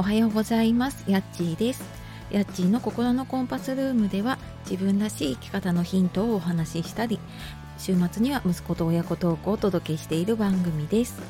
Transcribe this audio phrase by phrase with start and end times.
[0.00, 1.04] おはようございます。
[1.10, 1.84] やっちーです。
[2.30, 7.20] やっちーの心のコンパスルームでは自分らしい生き方のヒントをお話ししたり
[7.76, 11.20] 週末には息子と親子トークをお届けしている番組です、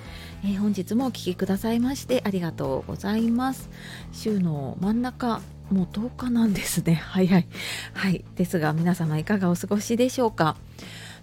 [0.44, 3.68] えー、本日もお聴きくださいましてありがとうございます。
[4.12, 5.40] 週の真ん中
[5.72, 6.94] もう10日なんですね。
[7.10, 7.46] 早い。
[7.92, 8.24] はい。
[8.36, 10.56] ですが皆様いかがお過ごしでしょうか？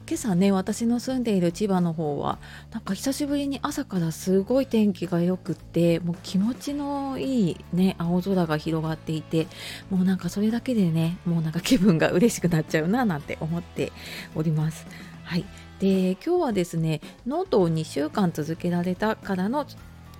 [0.10, 2.40] 今朝ね私の住んでいる千葉の方は
[2.72, 9.48] なんか久しぶりに朝からすごい天気が良くってもう気持ちのいいね青空が広がっていて
[9.90, 13.92] もうなんかそれだけでねもうなんか気分が嬉しくなっちゃうななんて思って
[14.34, 14.88] おります。
[15.26, 15.46] はい
[15.80, 19.66] で今日はですねノートを2週間続けられたからの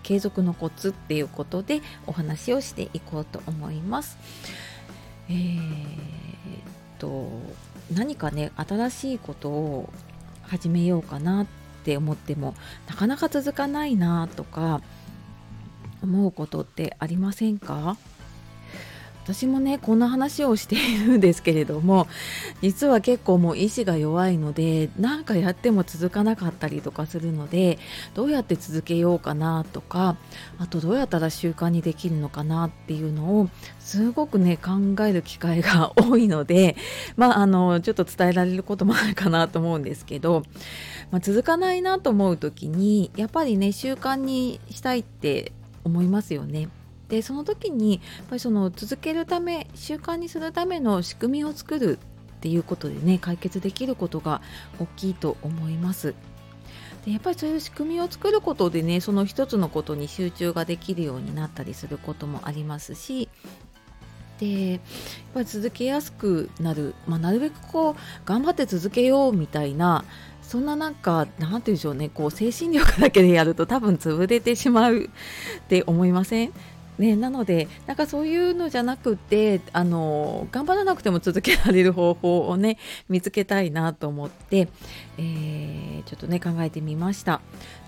[0.04, 4.18] 継続のコツっていうことでお話をしていこうと思います。
[5.30, 5.58] えー、
[7.00, 7.30] と
[7.94, 9.90] 何かね新しいことを
[10.44, 11.48] 始めようかなっ
[11.84, 12.54] て思っても
[12.88, 14.82] なかなか続かないなとか
[16.02, 17.98] 思うことってありませんか？
[19.28, 22.08] 私もねこんな話をしているんですけれども
[22.62, 27.78] 実は結構もう意志が弱いので何かやっても続かなかったりとかするので
[28.14, 30.16] どうやって続けようかなとか
[30.58, 36.78] あとどうやったら習慣にできるのかなっていうのをすごくね考える機会が多いので
[37.18, 40.44] まああのちょっと伝えられることもあるかなと思うんですけど、
[41.12, 45.52] まあ、続かないなと思う時にやっぱりね習慣にしたいって
[45.84, 46.70] 思いますよね。
[47.10, 52.00] でその時にやっぱりその続けるため習慣にするための仕組みを作る
[52.38, 54.42] っていうことでね解決できることが
[54.80, 56.14] 大きいと思います。
[57.06, 63.30] でやっぱりそういう仕組みを作ることでねその一つのことに集中ができるようになったりすることもありますし
[64.40, 64.82] でやっ
[65.34, 70.04] ぱり続けやすくなる、まあ、なるべくこう頑張って続けようみたいな
[70.42, 75.10] そんななんかなんて言うんでしょうねこう精神力だけでやると多分潰れてしまうっ
[75.68, 76.54] て思いません？
[76.98, 82.78] ね、なのでなんかそういうのじゃなくてあの頑張らなくても続けられる方法をね
[83.08, 84.68] 見つけたいなと思って、
[85.18, 87.42] えー、ちょっとね考えてみました。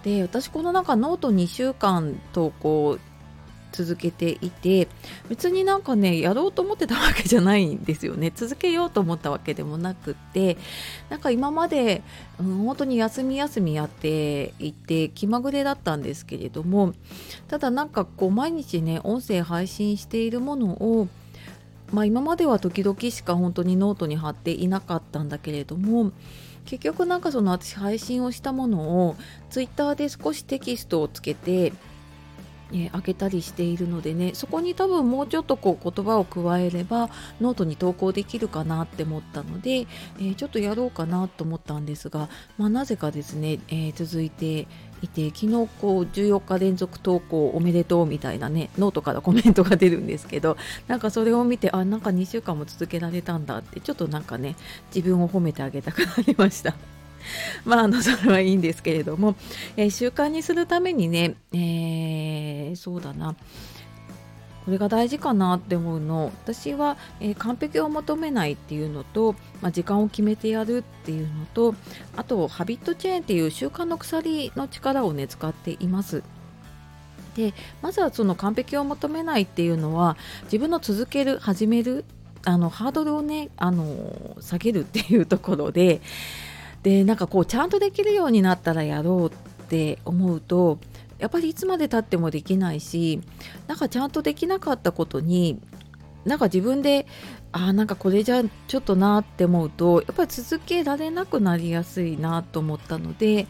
[0.04, 3.00] で私この中ノート2週間投稿
[3.72, 4.88] 続けていて
[5.30, 8.32] 別になんかねやろうと思ってたわけじゃないんですよね。
[8.36, 10.58] 続けようと思ったわけでもなくって
[11.10, 12.02] なんか今まで、
[12.40, 16.94] うん、本当に休み休みやっていて気まぐれだったんですけれども
[17.48, 21.08] ただなんかこう毎日ね音声配信しているものを
[21.92, 26.12] まあ今までは時々しか本当にノートに貼っていなかったんだけれども
[26.66, 29.16] 結局なんかその私配信をしたものを
[29.50, 31.74] ツイッターで少しテキストをつけて
[32.74, 37.10] え開けたりしているのでねそこに多分もうちょっとこう言葉を加えれば
[37.42, 44.68] ノートに投稿できるかなって思ったので、えー、ちょっとやろうかなと思ったんですが、まあ、なぜかですね、えー、続いて
[45.02, 54.56] いて昨日こう14日連続投稿おめでとうみたいなねノートからコメントが出るんですけどなんかそれを見てあなんか2週間も続けられたんだってちょっとなんかね
[54.94, 56.99] 自分を褒めてあげたくなりました。
[57.66, 59.36] まあ、あの それはいいんですけれども、
[59.78, 63.36] えー、習慣にするためにね、えー、そうだな。
[64.66, 66.32] これが大事かなって思うの。
[66.44, 71.74] 私は、えー、完璧を求めないっていうのと、まあ、時間を決めてやるっていうのと
[72.16, 76.22] あとハビットチェーンっていう習慣の鎖の力をね使っています。
[77.36, 82.06] でまずはその完璧を求めないっていうのは自分の続ける始める
[82.46, 86.02] あのハードルをねあの下げるっていうところで
[86.84, 90.80] でなんかこうちゃんとできるようになったらやろうって思うと
[91.18, 93.22] やっぱりいつまでたってもできないし
[93.68, 95.60] なんかちゃんとできなかったことに
[96.26, 97.06] なんか自分で
[97.52, 103.48] あなんかこれじゃちょっとなって思うとやっぱり続けられなくなりやすいなと思ったので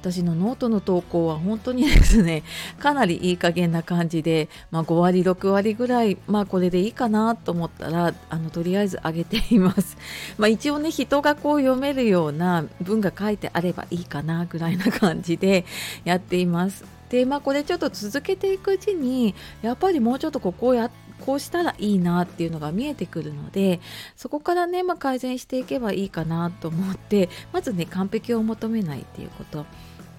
[0.00, 2.44] 私のノートの投稿は本当にですね
[2.78, 9.96] かなりいい加減な感じで、まあ、5割6割ぐらいまあこれでいいかなと思ったらあのとりあえず上げています。
[10.38, 15.64] まあ、一応ね人がこう読めるような文が書いてあればいいかなぐらいな感じで
[16.04, 16.84] やっています。
[17.10, 20.88] でまあこれちょっと続けていくうちにやっぱりもうちょっとここをや
[21.20, 23.80] こうしたらいいなっていうのが見えてくるので
[24.16, 29.66] そこからね、まあ、改善していけばいいかなと思ってまずね完璧を求めないっていうこと。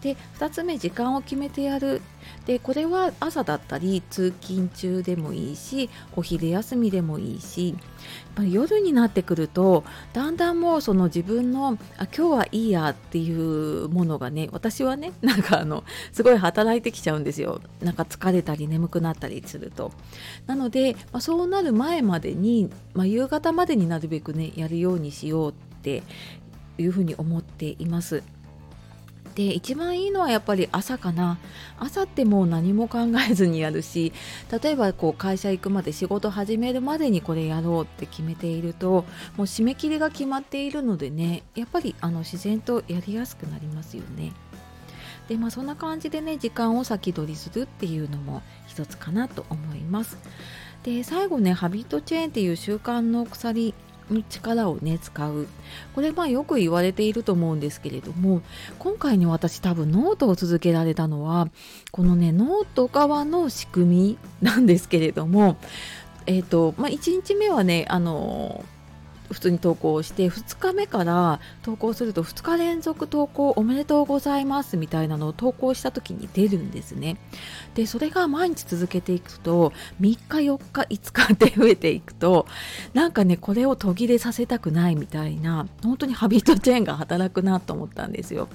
[0.02, 2.02] で2つ目時間を決めてやる。
[2.46, 7.76] でこれは朝だったり通勤中でもいいしお昼休みでもいいし
[8.50, 9.84] 夜になってくると
[10.14, 17.62] だんだんもうその自分のあ今日はいいやっていうものがね私はね なんかあのすごい働いてきちゃうんですよ。
[17.82, 19.92] なんか疲れたり眠くなったりすると。
[20.48, 26.04] なので、まあ、そうなる前までに、まあ、夕方までになるべくねやるようにしようって
[26.78, 28.24] いうふうに思っています。
[29.36, 31.38] で一番いいのはやっぱり朝かな
[31.80, 33.00] 朝ってもう何も考
[33.30, 34.12] えずにやるし
[34.62, 39.06] 例えばこう会社行くまで仕事始めるまでにこれやろうって決めていると
[39.38, 44.34] もう締め切りが決まっているのでねやっぱりあの自然とやりやすくなりますよね。
[45.30, 50.18] でまあそんな感じでね時間を先取りするっていうのも一つかなと思います。
[50.84, 53.74] で最後ねハビットチェーンっていう習慣の鎖
[54.30, 55.48] 力をね使う。
[55.94, 58.42] これまあよく言われていると思うんですけれども
[58.80, 61.48] 今回に私多分ノートを続けられたのは
[61.92, 65.58] このねノート側の仕組みなんですけれども
[66.26, 68.64] えっ、ー、とまあ1日目はねあの
[69.32, 77.18] 普通に投稿して2日目から投稿すると2日連続投稿おめでとうございますみたいなのを投稿した時に出るんですね。
[77.76, 82.46] でそれが毎日続けていくと3日4日5日って増えていくと
[82.94, 88.50] なんかねこれを途切れさせたくないみたいな本当にハビットチェーンが働くなと思ったんですよ。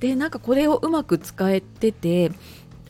[0.00, 2.32] でなんかこれをうまく使えてて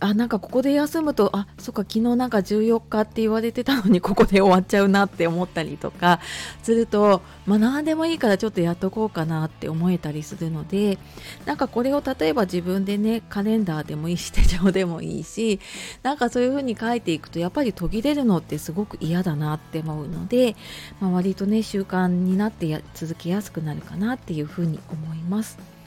[0.01, 6.21] あなんかここで休むとあそっか昨日なんか14日って言われてたのに ここで終わっちゃうなって思ったりとか
[6.63, 10.99] するとまあ何でもいいからちょっとやっとこうかなって思えたりするので
[11.45, 15.61] なんかこれを例えば自分でねカレンダーでもいいし手帳でもいいし
[16.03, 20.57] なんかそういう風に書いていくとやっぱり途切れるのってすごく嫌だなって思うので、
[21.01, 25.80] まあ、割とね習慣になって続けやすくなるかなっていう風に思います。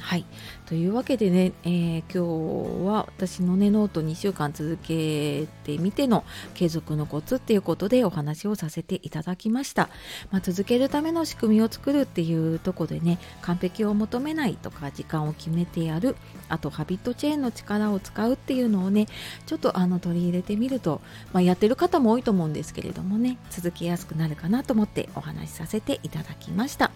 [0.00, 0.24] はい。
[0.66, 6.24] というわけでね、えー、今日は私のねノート2週間続けてみての
[6.54, 9.88] 継続のコツっていうことでお話をさせていただきました、
[10.30, 16.16] まあ、続けるための仕組みを作るっていうとこでね完璧を求めないとか時間を決めてやる。
[16.48, 19.06] あとハビットチェーンの力を使うっていうのをね
[19.46, 21.00] ちょっとあの取り入れてみると、
[21.32, 26.90] まあ、やってる方も多いと思うんですけれどもね続けやすくなるかなと思ってお話しさせていただきました。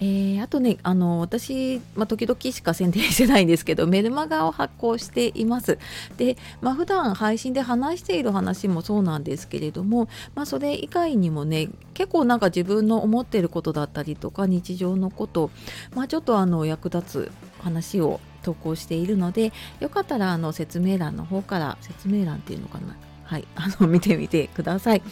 [0.00, 5.78] えー、あとねあの私、まあ、時々しか宣伝してないんですけどメルマガを発行しています。
[6.16, 15.50] で、まあ、普段配信で話している話もそうなんですけれども、まあ、それ以外にもね結構なんか自分の思っていることだったりとか日常のこと、
[15.94, 25.02] まあ、ちょっとあの役立つ話を投稿しているのでよかったらあの説明欄の方から説明欄っていうのかなはい、あの 見てみてください。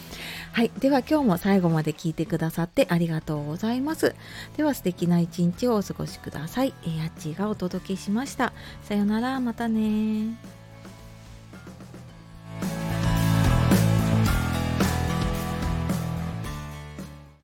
[0.52, 4.14] はい、では今日も最後まで聞いてくださってありがとうございます。
[4.56, 6.74] では素敵な一日をお過ごしください。
[6.84, 8.52] えー、あっちがお届けしました。
[8.82, 10.61] さよなら、またね